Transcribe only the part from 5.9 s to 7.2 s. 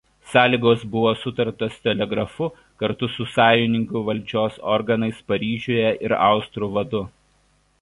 ir austrų vadu.